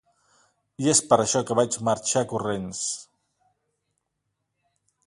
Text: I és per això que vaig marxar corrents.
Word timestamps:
I 0.85 0.87
és 0.93 1.01
per 1.11 1.19
això 1.25 1.43
que 1.49 1.57
vaig 1.59 1.77
marxar 1.91 2.25
corrents. 2.33 2.83